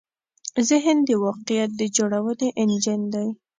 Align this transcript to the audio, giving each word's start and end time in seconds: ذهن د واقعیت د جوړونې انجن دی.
ذهن 0.69 0.97
د 1.07 1.09
واقعیت 1.23 1.71
د 1.75 1.81
جوړونې 1.97 2.49
انجن 2.61 3.01
دی. 3.13 3.27